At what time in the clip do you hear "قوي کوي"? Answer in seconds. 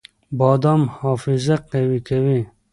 1.71-2.39